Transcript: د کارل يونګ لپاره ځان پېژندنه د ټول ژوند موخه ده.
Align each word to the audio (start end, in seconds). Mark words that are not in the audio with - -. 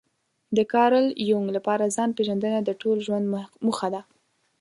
د 0.57 0.59
کارل 0.73 1.05
يونګ 1.29 1.47
لپاره 1.57 1.93
ځان 1.95 2.09
پېژندنه 2.17 2.59
د 2.63 2.69
ټول 2.81 2.97
ژوند 3.05 3.25
موخه 3.65 3.87
ده. 3.93 4.01